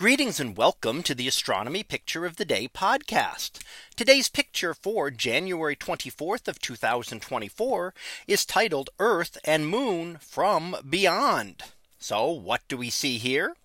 Greetings 0.00 0.40
and 0.40 0.56
welcome 0.56 1.02
to 1.02 1.14
the 1.14 1.28
Astronomy 1.28 1.82
Picture 1.82 2.24
of 2.24 2.36
the 2.36 2.46
Day 2.46 2.68
podcast. 2.68 3.60
Today's 3.96 4.30
picture 4.30 4.72
for 4.72 5.10
January 5.10 5.76
24th 5.76 6.48
of 6.48 6.58
2024 6.58 7.92
is 8.26 8.46
titled 8.46 8.88
Earth 8.98 9.36
and 9.44 9.68
Moon 9.68 10.16
from 10.18 10.74
Beyond. 10.88 11.64
So 11.98 12.30
what 12.30 12.62
do 12.66 12.78
we 12.78 12.88
see 12.88 13.18
here? 13.18 13.56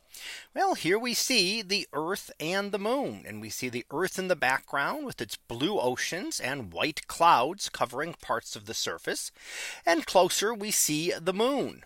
Well, 0.53 0.75
here 0.75 0.99
we 0.99 1.13
see 1.13 1.61
the 1.61 1.87
Earth 1.93 2.29
and 2.37 2.73
the 2.73 2.79
moon 2.79 3.23
and 3.25 3.39
we 3.39 3.49
see 3.49 3.69
the 3.69 3.85
Earth 3.89 4.19
in 4.19 4.27
the 4.27 4.35
background 4.35 5.05
with 5.05 5.21
its 5.21 5.37
blue 5.37 5.79
oceans 5.79 6.41
and 6.41 6.73
white 6.73 7.07
clouds 7.07 7.69
covering 7.69 8.13
parts 8.13 8.57
of 8.57 8.65
the 8.65 8.73
surface. 8.73 9.31
And 9.85 10.05
closer 10.05 10.53
we 10.53 10.71
see 10.71 11.13
the 11.17 11.33
moon. 11.33 11.85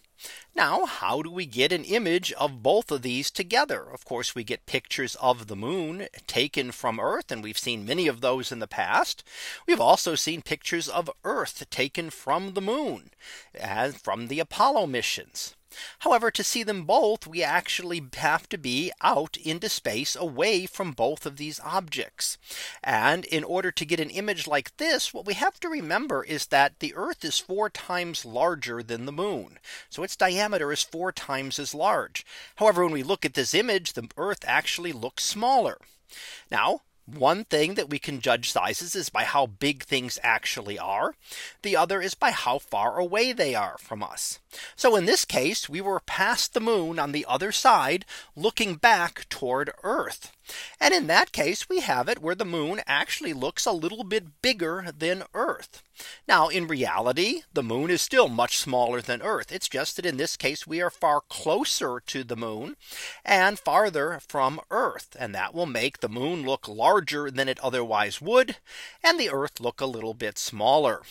Now, 0.55 0.86
how 0.86 1.21
do 1.21 1.31
we 1.31 1.45
get 1.45 1.71
an 1.71 1.83
image 1.83 2.31
of 2.33 2.61
both 2.61 2.91
of 2.91 3.01
these 3.01 3.31
together? 3.31 3.89
Of 3.89 4.04
course, 4.05 4.36
we 4.36 4.43
get 4.43 4.65
pictures 4.65 5.15
of 5.15 5.47
the 5.47 5.55
moon 5.55 6.07
taken 6.27 6.71
from 6.71 7.00
Earth, 7.00 7.32
and 7.32 7.43
we've 7.43 7.57
seen 7.57 7.86
many 7.86 8.07
of 8.07 8.21
those 8.21 8.51
in 8.51 8.60
the 8.60 8.68
past. 8.68 9.24
We've 9.68 9.79
also 9.79 10.15
seen 10.15 10.41
pictures 10.41 10.89
of 10.89 11.10
Earth 11.24 11.69
taken 11.69 12.10
from 12.10 12.54
the 12.54 12.61
moon 12.61 13.11
and 13.54 14.00
from 14.00 14.27
the 14.27 14.39
Apollo 14.39 14.87
missions. 14.87 15.55
However, 16.00 16.32
to 16.32 16.43
see 16.43 16.64
them 16.64 16.86
both, 16.86 17.28
we 17.28 17.43
actually 17.43 18.01
have 18.18 18.50
to 18.50 18.57
be 18.57 18.91
out 19.01 19.37
into 19.37 19.69
space 19.69 20.15
away 20.15 20.65
from 20.65 20.91
both 20.91 21.25
of 21.25 21.37
these 21.37 21.60
objects. 21.64 22.37
And 22.83 23.25
in 23.25 23.43
order 23.43 23.71
to 23.71 23.86
get 23.86 24.00
an 24.00 24.10
image 24.10 24.47
like 24.47 24.75
this, 24.77 25.13
what 25.13 25.25
we 25.25 25.36
have 25.36 25.60
to 25.60 25.69
remember 25.69 26.24
is 26.24 26.47
that 26.47 26.79
the 26.79 26.96
Earth 26.96 27.24
is 27.24 27.39
four 27.39 27.69
times 27.69 28.25
larger 28.25 28.82
than 28.82 29.05
the 29.05 29.11
moon. 29.11 29.60
So 29.89 30.04
its 30.04 30.15
diameter 30.15 30.71
is 30.71 30.82
four 30.82 31.11
times 31.11 31.60
as 31.60 31.75
large. 31.75 32.25
However, 32.55 32.83
when 32.83 32.94
we 32.94 33.03
look 33.03 33.25
at 33.25 33.36
this 33.36 33.53
image, 33.53 33.94
the 33.94 34.09
Earth 34.17 34.44
actually 34.45 34.91
looks 34.91 35.23
smaller. 35.23 35.77
Now 36.49 36.81
one 37.16 37.45
thing 37.45 37.75
that 37.75 37.89
we 37.89 37.99
can 37.99 38.22
judge 38.22 38.52
sizes 38.52 38.95
is 38.95 39.09
by 39.09 39.23
how 39.23 39.45
big 39.45 39.83
things 39.83 40.19
actually 40.23 40.77
are. 40.77 41.16
The 41.61 41.75
other 41.75 42.01
is 42.01 42.13
by 42.13 42.31
how 42.31 42.59
far 42.59 42.99
away 42.99 43.33
they 43.33 43.55
are 43.55 43.77
from 43.79 44.03
us. 44.03 44.39
So 44.75 44.95
in 44.95 45.05
this 45.05 45.25
case, 45.25 45.69
we 45.69 45.81
were 45.81 45.99
past 45.99 46.53
the 46.53 46.59
moon 46.59 46.99
on 46.99 47.11
the 47.11 47.25
other 47.27 47.51
side 47.51 48.05
looking 48.35 48.75
back 48.75 49.27
toward 49.29 49.71
Earth. 49.83 50.31
And 50.80 50.94
in 50.94 51.08
that 51.08 51.31
case, 51.31 51.69
we 51.69 51.81
have 51.81 52.08
it 52.08 52.22
where 52.22 52.36
the 52.36 52.45
moon 52.45 52.81
actually 52.88 53.33
looks 53.33 53.66
a 53.66 53.72
little 53.72 54.03
bit 54.03 54.42
bigger 54.42 54.91
than 54.97 55.23
Earth. 55.33 55.83
Now 56.28 56.47
in 56.47 56.67
reality, 56.67 57.41
the 57.53 57.64
moon 57.64 57.89
is 57.89 58.02
still 58.02 58.30
much 58.30 58.58
smaller 58.58 59.02
than 59.02 59.22
Earth. 59.22 59.52
It's 59.52 59.69
just 59.69 59.95
that 59.95 60.06
in 60.06 60.17
this 60.17 60.38
case, 60.38 60.66
we 60.66 60.81
are 60.81 60.89
far 60.89 61.22
closer 61.22 62.02
to 62.08 62.23
the 62.23 62.36
moon 62.38 62.78
and 63.25 63.59
farther 63.59 64.19
from 64.28 64.61
Earth. 64.72 65.16
And 65.19 65.36
that 65.36 65.53
will 65.53 65.66
make 65.66 66.00
the 66.00 66.09
moon 66.09 66.44
look 66.44 66.67
larger 66.67 67.30
than 67.30 67.50
it 67.50 67.59
otherwise 67.59 68.22
would 68.22 68.58
and 69.03 69.19
the 69.19 69.30
Earth 69.30 69.59
look 69.59 69.81
a 69.81 69.86
little 69.86 70.13
bit 70.13 70.38
smaller. 70.38 71.02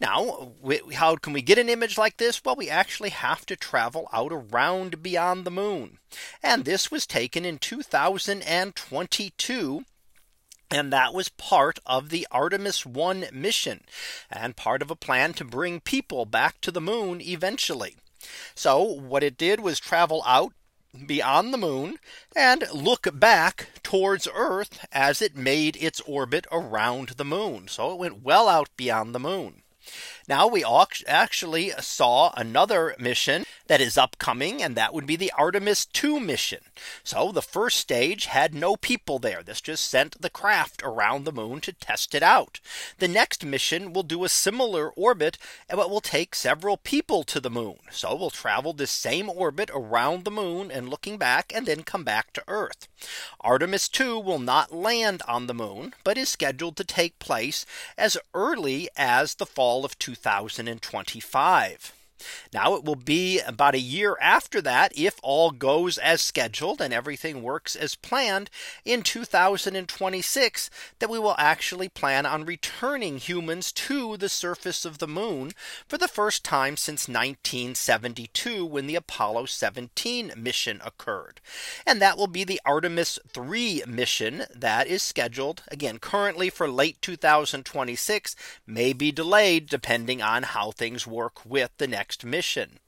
Now, 0.00 0.52
how 0.94 1.16
can 1.16 1.32
we 1.32 1.42
get 1.42 1.58
an 1.58 1.68
image 1.68 1.98
like 1.98 2.16
this? 2.16 2.40
Well, 2.44 2.54
we 2.56 2.70
actually 2.70 3.10
have 3.10 3.44
to 3.46 3.56
travel 3.56 4.08
out 4.12 4.32
around 4.32 5.02
beyond 5.02 5.44
the 5.44 5.50
moon. 5.50 5.98
And 6.42 6.64
this 6.64 6.90
was 6.90 7.06
taken 7.06 7.44
in 7.44 7.58
2022 7.58 9.84
and 10.70 10.92
that 10.92 11.14
was 11.14 11.30
part 11.30 11.78
of 11.86 12.10
the 12.10 12.26
Artemis 12.30 12.84
1 12.84 13.28
mission 13.32 13.84
and 14.30 14.54
part 14.54 14.82
of 14.82 14.90
a 14.90 14.96
plan 14.96 15.32
to 15.34 15.44
bring 15.44 15.80
people 15.80 16.26
back 16.26 16.60
to 16.60 16.70
the 16.70 16.80
moon 16.80 17.22
eventually. 17.22 17.96
So 18.54 18.82
what 18.82 19.22
it 19.22 19.38
did 19.38 19.60
was 19.60 19.80
travel 19.80 20.22
out 20.26 20.52
beyond 21.06 21.52
the 21.52 21.58
moon 21.58 21.98
and 22.34 22.64
look 22.72 23.08
back 23.18 23.68
towards 23.82 24.28
Earth 24.32 24.86
as 24.92 25.22
it 25.22 25.36
made 25.36 25.76
its 25.76 26.00
orbit 26.00 26.46
around 26.50 27.10
the 27.10 27.24
moon. 27.24 27.68
So 27.68 27.92
it 27.92 27.98
went 27.98 28.22
well 28.22 28.48
out 28.48 28.68
beyond 28.76 29.14
the 29.14 29.20
moon. 29.20 29.62
Now 30.28 30.46
we 30.46 30.64
actually 31.06 31.72
saw 31.80 32.32
another 32.36 32.94
mission 32.98 33.46
that 33.68 33.80
is 33.80 33.96
upcoming 33.96 34.62
and 34.62 34.74
that 34.76 34.92
would 34.92 35.06
be 35.06 35.16
the 35.16 35.32
Artemis 35.38 35.86
2 35.86 36.18
mission. 36.18 36.60
So 37.04 37.30
the 37.30 37.42
first 37.42 37.76
stage 37.76 38.26
had 38.26 38.54
no 38.54 38.76
people 38.76 39.18
there. 39.18 39.42
This 39.42 39.60
just 39.60 39.88
sent 39.88 40.20
the 40.20 40.30
craft 40.30 40.82
around 40.82 41.24
the 41.24 41.32
moon 41.32 41.60
to 41.60 41.72
test 41.72 42.14
it 42.14 42.22
out. 42.22 42.60
The 42.98 43.08
next 43.08 43.44
mission 43.44 43.92
will 43.92 44.02
do 44.02 44.24
a 44.24 44.28
similar 44.28 44.90
orbit 44.90 45.38
but 45.68 45.90
will 45.90 46.00
take 46.00 46.34
several 46.34 46.76
people 46.76 47.22
to 47.24 47.40
the 47.40 47.50
moon. 47.50 47.76
So 47.90 48.14
we'll 48.16 48.30
travel 48.30 48.72
this 48.72 48.90
same 48.90 49.28
orbit 49.28 49.70
around 49.72 50.24
the 50.24 50.30
moon 50.30 50.70
and 50.70 50.88
looking 50.88 51.18
back 51.18 51.52
and 51.54 51.66
then 51.66 51.82
come 51.82 52.04
back 52.04 52.32
to 52.32 52.44
Earth. 52.48 52.88
Artemis 53.40 53.88
2 53.88 54.18
will 54.18 54.38
not 54.38 54.72
land 54.72 55.22
on 55.28 55.46
the 55.46 55.54
moon, 55.54 55.94
but 56.04 56.18
is 56.18 56.28
scheduled 56.28 56.76
to 56.76 56.84
take 56.84 57.18
place 57.18 57.66
as 57.96 58.16
early 58.34 58.88
as 58.96 59.34
the 59.34 59.46
fall 59.46 59.84
of 59.84 59.98
2025. 59.98 61.92
Now 62.52 62.74
it 62.74 62.84
will 62.84 62.96
be 62.96 63.40
about 63.40 63.74
a 63.74 63.80
year 63.80 64.16
after 64.20 64.60
that 64.62 64.92
if 64.96 65.18
all 65.22 65.50
goes 65.50 65.98
as 65.98 66.20
scheduled 66.20 66.80
and 66.80 66.92
everything 66.92 67.42
works 67.42 67.76
as 67.76 67.94
planned 67.94 68.50
in 68.84 69.02
2026 69.02 70.70
that 70.98 71.10
we 71.10 71.18
will 71.18 71.34
actually 71.38 71.88
plan 71.88 72.26
on 72.26 72.44
returning 72.44 73.18
humans 73.18 73.72
to 73.72 74.16
the 74.16 74.28
surface 74.28 74.84
of 74.84 74.98
the 74.98 75.08
moon 75.08 75.52
for 75.86 75.98
the 75.98 76.08
first 76.08 76.44
time 76.44 76.76
since 76.76 77.08
1972 77.08 78.64
when 78.64 78.86
the 78.86 78.96
Apollo 78.96 79.46
17 79.46 80.32
mission 80.36 80.80
occurred. 80.84 81.40
And 81.86 82.00
that 82.00 82.16
will 82.16 82.26
be 82.26 82.44
the 82.44 82.60
Artemis 82.64 83.18
3 83.28 83.82
mission 83.86 84.44
that 84.54 84.86
is 84.86 85.02
scheduled 85.02 85.62
again 85.68 85.98
currently 85.98 86.50
for 86.50 86.68
late 86.68 87.00
2026 87.02 88.34
may 88.66 88.92
be 88.92 89.12
delayed 89.12 89.66
depending 89.68 90.22
on 90.22 90.42
how 90.42 90.70
things 90.70 91.06
work 91.06 91.44
with 91.44 91.70
the 91.78 91.86
next 91.86 92.07
next 92.08 92.24
mission. 92.24 92.78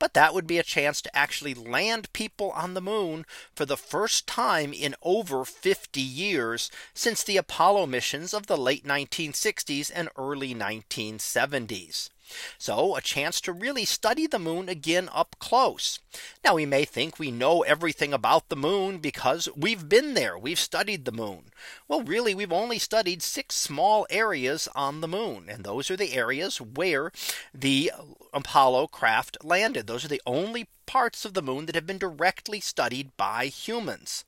But 0.00 0.14
that 0.14 0.34
would 0.34 0.48
be 0.48 0.58
a 0.58 0.64
chance 0.64 1.00
to 1.02 1.16
actually 1.16 1.54
land 1.54 2.12
people 2.12 2.50
on 2.50 2.74
the 2.74 2.80
moon 2.80 3.24
for 3.54 3.64
the 3.64 3.76
first 3.76 4.26
time 4.26 4.72
in 4.72 4.96
over 5.00 5.44
50 5.44 6.00
years 6.00 6.72
since 6.92 7.22
the 7.22 7.36
Apollo 7.36 7.86
missions 7.86 8.34
of 8.34 8.48
the 8.48 8.56
late 8.56 8.84
1960s 8.84 9.92
and 9.94 10.08
early 10.18 10.56
1970s. 10.56 12.10
So 12.58 12.96
a 12.96 13.00
chance 13.00 13.40
to 13.42 13.52
really 13.52 13.84
study 13.84 14.26
the 14.26 14.38
moon 14.38 14.68
again 14.68 15.08
up 15.12 15.36
close. 15.38 15.98
Now 16.44 16.54
we 16.54 16.66
may 16.66 16.84
think 16.84 17.18
we 17.18 17.30
know 17.30 17.62
everything 17.62 18.12
about 18.12 18.48
the 18.48 18.56
moon 18.56 18.98
because 18.98 19.48
we've 19.56 19.88
been 19.88 20.14
there. 20.14 20.38
We've 20.38 20.58
studied 20.58 21.04
the 21.04 21.12
moon. 21.12 21.50
Well, 21.88 22.02
really, 22.02 22.34
we've 22.34 22.52
only 22.52 22.78
studied 22.78 23.22
six 23.22 23.54
small 23.56 24.06
areas 24.10 24.68
on 24.74 25.00
the 25.00 25.08
moon. 25.08 25.46
And 25.48 25.64
those 25.64 25.90
are 25.90 25.96
the 25.96 26.14
areas 26.14 26.60
where 26.60 27.12
the 27.52 27.92
Apollo 28.32 28.88
craft 28.88 29.38
landed. 29.42 29.86
Those 29.86 30.04
are 30.04 30.08
the 30.08 30.22
only 30.26 30.68
parts 30.86 31.24
of 31.24 31.34
the 31.34 31.42
moon 31.42 31.66
that 31.66 31.74
have 31.74 31.86
been 31.86 31.98
directly 31.98 32.60
studied 32.60 33.16
by 33.16 33.46
humans. 33.46 34.24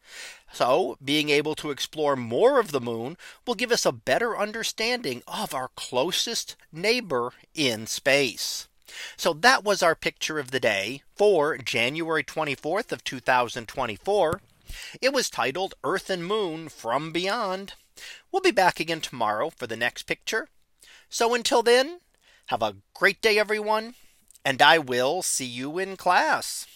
So 0.56 0.96
being 1.04 1.28
able 1.28 1.54
to 1.56 1.70
explore 1.70 2.16
more 2.16 2.58
of 2.58 2.72
the 2.72 2.80
moon 2.80 3.18
will 3.46 3.56
give 3.56 3.70
us 3.70 3.84
a 3.84 3.92
better 3.92 4.38
understanding 4.38 5.22
of 5.28 5.52
our 5.52 5.68
closest 5.76 6.56
neighbor 6.72 7.34
in 7.54 7.86
space. 7.86 8.66
So 9.18 9.34
that 9.34 9.64
was 9.64 9.82
our 9.82 9.94
picture 9.94 10.38
of 10.38 10.52
the 10.52 10.58
day 10.58 11.02
for 11.14 11.58
January 11.58 12.24
24th 12.24 12.90
of 12.90 13.04
2024. 13.04 14.40
It 15.02 15.12
was 15.12 15.28
titled 15.28 15.74
Earth 15.84 16.08
and 16.08 16.26
Moon 16.26 16.70
from 16.70 17.12
Beyond. 17.12 17.74
We'll 18.32 18.40
be 18.40 18.50
back 18.50 18.80
again 18.80 19.02
tomorrow 19.02 19.50
for 19.50 19.66
the 19.66 19.76
next 19.76 20.04
picture. 20.04 20.48
So 21.10 21.34
until 21.34 21.62
then, 21.62 22.00
have 22.46 22.62
a 22.62 22.76
great 22.94 23.20
day, 23.20 23.38
everyone 23.38 23.94
and 24.46 24.62
I 24.62 24.78
will 24.78 25.22
see 25.22 25.44
you 25.44 25.76
in 25.76 25.96
class. 25.96 26.68